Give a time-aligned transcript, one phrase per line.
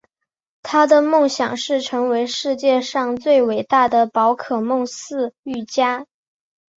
[0.63, 6.07] 他的梦想是成为世界上最伟大的宝可梦饲育家。